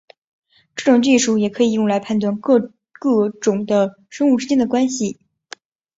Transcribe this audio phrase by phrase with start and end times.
[0.75, 2.59] 这种技术也可以用来判断各
[2.91, 5.19] 个种的生物之间的关系。